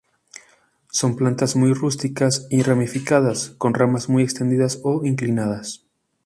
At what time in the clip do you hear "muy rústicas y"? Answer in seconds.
1.55-2.63